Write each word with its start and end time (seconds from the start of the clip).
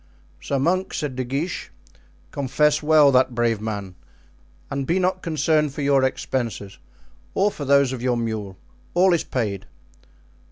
"Sir 0.39 0.57
monk," 0.57 0.95
said 0.95 1.15
De 1.15 1.23
Guiche, 1.23 1.69
"confess 2.31 2.81
well 2.81 3.11
that 3.11 3.35
brave 3.35 3.61
man; 3.61 3.93
and 4.71 4.87
be 4.87 4.97
not 4.97 5.21
concerned 5.21 5.75
for 5.75 5.83
your 5.83 6.03
expenses 6.03 6.79
or 7.35 7.51
for 7.51 7.65
those 7.65 7.93
of 7.93 8.01
your 8.01 8.17
mule; 8.17 8.57
all 8.95 9.13
is 9.13 9.23
paid." 9.23 9.67